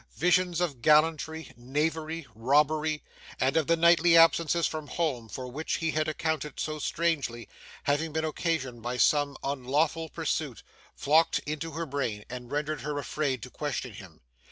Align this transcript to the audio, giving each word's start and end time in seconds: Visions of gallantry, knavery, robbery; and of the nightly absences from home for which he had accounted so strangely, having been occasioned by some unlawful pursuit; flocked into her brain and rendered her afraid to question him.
Visions 0.17 0.59
of 0.59 0.81
gallantry, 0.81 1.53
knavery, 1.55 2.25
robbery; 2.33 3.03
and 3.39 3.55
of 3.55 3.67
the 3.67 3.77
nightly 3.77 4.17
absences 4.17 4.65
from 4.65 4.87
home 4.87 5.29
for 5.29 5.45
which 5.47 5.75
he 5.75 5.91
had 5.91 6.07
accounted 6.07 6.59
so 6.59 6.79
strangely, 6.79 7.47
having 7.83 8.11
been 8.11 8.25
occasioned 8.25 8.81
by 8.81 8.97
some 8.97 9.37
unlawful 9.43 10.09
pursuit; 10.09 10.63
flocked 10.95 11.37
into 11.45 11.73
her 11.73 11.85
brain 11.85 12.25
and 12.31 12.49
rendered 12.51 12.81
her 12.81 12.97
afraid 12.97 13.43
to 13.43 13.51
question 13.51 13.93
him. 13.93 14.21